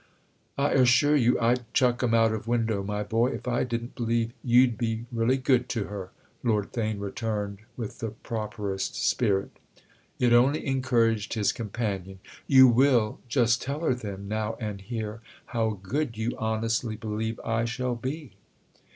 [0.57, 4.31] "I assure you I'd chuck 'em out of window, my boy, if I didn't believe
[4.43, 6.09] you'd be really good to her,"
[6.41, 9.51] Lord Theign returned with the properest spirit.
[10.17, 12.17] It only encouraged his companion.
[12.47, 17.65] "You will just tell her then, now and here, how good you honestly believe I
[17.65, 18.31] shall be?"